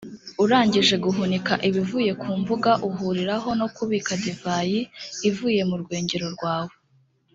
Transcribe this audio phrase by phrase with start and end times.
[0.43, 4.79] urangije guhunika ibivuye ku mbuga uhuriraho, no kubika divayi
[5.29, 6.73] ivuye mu rwengero rwawe.